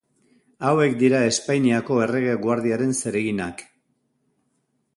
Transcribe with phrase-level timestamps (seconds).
[0.69, 3.65] Hauek dira Espainiako Errege Guardiaren zereginak.